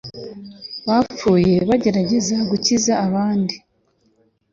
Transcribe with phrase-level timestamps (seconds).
[0.87, 3.55] bapfuye bagerageza gukiza abandi